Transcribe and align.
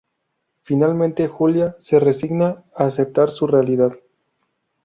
Finalmente, 0.63 1.27
Julia 1.27 1.75
se 1.79 1.99
resigna 1.99 2.65
a 2.75 2.85
aceptar 2.85 3.29
su 3.29 3.45
realidad. 3.45 3.93